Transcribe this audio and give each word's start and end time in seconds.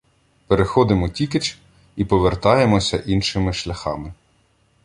Переходимо 0.47 1.09
Тікич 1.09 1.57
і 1.95 2.05
повертаємося 2.05 2.97
іншими 2.97 3.53
шляхами. 3.53 4.13